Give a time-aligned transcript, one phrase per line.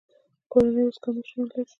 [0.51, 1.63] کورنۍ اوس کم ماشومان لري.